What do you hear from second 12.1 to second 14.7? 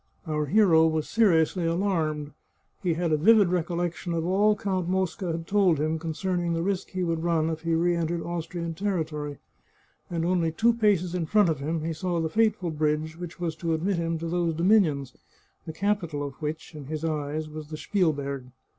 the fateful bridge which was to admit him to those